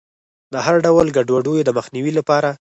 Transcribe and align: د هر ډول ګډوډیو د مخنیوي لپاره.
د 0.53 0.55
هر 0.65 0.75
ډول 0.85 1.07
ګډوډیو 1.17 1.65
د 1.65 1.69
مخنیوي 1.77 2.11
لپاره. 2.19 2.49